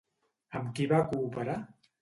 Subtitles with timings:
[0.59, 1.63] Amb qui va cooperar?